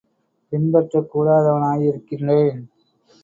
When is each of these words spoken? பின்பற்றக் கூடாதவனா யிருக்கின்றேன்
பின்பற்றக் 0.51 1.09
கூடாதவனா 1.11 1.71
யிருக்கின்றேன் 1.81 2.59